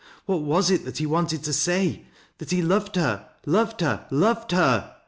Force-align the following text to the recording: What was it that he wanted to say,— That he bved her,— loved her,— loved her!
What 0.25 0.41
was 0.41 0.71
it 0.71 0.83
that 0.85 0.97
he 0.97 1.05
wanted 1.05 1.43
to 1.43 1.53
say,— 1.53 2.05
That 2.39 2.49
he 2.49 2.61
bved 2.63 2.95
her,— 2.95 3.29
loved 3.45 3.81
her,— 3.81 4.07
loved 4.09 4.51
her! 4.51 4.95